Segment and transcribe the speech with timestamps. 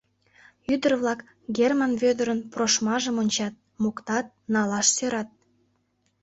[0.73, 1.19] Ӱдыр-влак
[1.57, 3.53] Герман Вӧдырын прошмажым ончат,
[3.83, 5.29] моктат, налаш сӧрат.